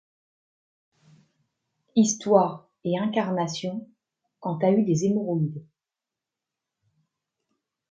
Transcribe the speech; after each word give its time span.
Histoires 1.95 2.67
et 2.83 2.97
Incarnation 2.97 3.87
Quand 4.39 4.57
t'as 4.57 4.71
eu 4.71 4.81
des 4.83 5.05
hémorroïdes. 5.05 5.63